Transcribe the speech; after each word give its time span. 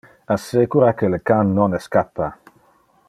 Assecura 0.35 0.89
que 1.01 1.11
le 1.15 1.19
can 1.31 1.53
non 1.59 1.79
escappa. 1.81 2.31